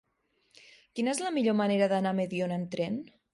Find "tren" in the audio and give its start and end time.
2.79-2.99